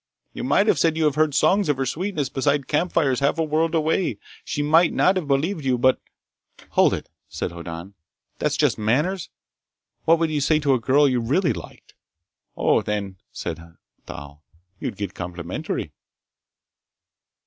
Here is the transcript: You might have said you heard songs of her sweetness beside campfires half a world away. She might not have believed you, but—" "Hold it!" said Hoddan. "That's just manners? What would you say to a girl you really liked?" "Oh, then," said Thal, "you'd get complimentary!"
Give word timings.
You 0.33 0.43
might 0.43 0.65
have 0.65 0.79
said 0.79 0.97
you 0.97 1.11
heard 1.11 1.35
songs 1.35 1.69
of 1.69 1.77
her 1.77 1.85
sweetness 1.85 2.29
beside 2.29 2.67
campfires 2.67 3.19
half 3.19 3.37
a 3.37 3.43
world 3.43 3.75
away. 3.75 4.17
She 4.43 4.63
might 4.63 4.91
not 4.95 5.15
have 5.15 5.27
believed 5.27 5.63
you, 5.63 5.77
but—" 5.77 5.99
"Hold 6.71 6.95
it!" 6.95 7.07
said 7.29 7.51
Hoddan. 7.51 7.93
"That's 8.39 8.57
just 8.57 8.79
manners? 8.79 9.29
What 10.05 10.17
would 10.17 10.31
you 10.31 10.41
say 10.41 10.57
to 10.57 10.73
a 10.73 10.79
girl 10.79 11.07
you 11.07 11.19
really 11.19 11.53
liked?" 11.53 11.93
"Oh, 12.57 12.81
then," 12.81 13.17
said 13.31 13.59
Thal, 14.07 14.41
"you'd 14.79 14.97
get 14.97 15.13
complimentary!" 15.13 15.91